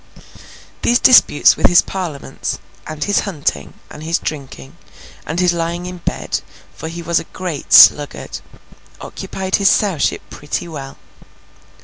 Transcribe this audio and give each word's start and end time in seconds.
These 0.81 0.97
disputes 0.97 1.55
with 1.55 1.67
his 1.67 1.83
Parliaments, 1.83 2.57
and 2.87 3.03
his 3.03 3.19
hunting, 3.19 3.75
and 3.87 4.01
his 4.01 4.17
drinking, 4.17 4.75
and 5.27 5.39
his 5.39 5.53
lying 5.53 5.85
in 5.85 5.99
bed—for 5.99 6.87
he 6.87 7.03
was 7.03 7.19
a 7.19 7.23
great 7.25 7.71
sluggard—occupied 7.71 9.57
his 9.57 9.69
Sowship 9.69 10.23
pretty 10.31 10.67
well. 10.67 10.97